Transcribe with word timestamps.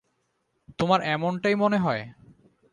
তোমার 0.79 0.99
এমনটাই 1.07 1.55
মনে 1.55 1.77
হয়? 1.77 2.03